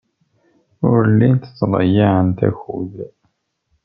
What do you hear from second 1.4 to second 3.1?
ttḍeyyiɛent akud.